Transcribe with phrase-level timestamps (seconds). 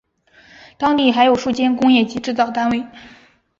[0.79, 2.87] 当地还有数间工业及制造单位。